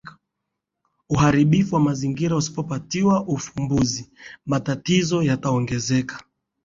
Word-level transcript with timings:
Uharibifu 1.09 1.75
wa 1.75 1.81
mazingira 1.81 2.35
usipopatiwa 2.35 3.23
ufumbuzi 3.27 4.11
matatizo 4.45 5.23
yataongezeka 5.23 6.19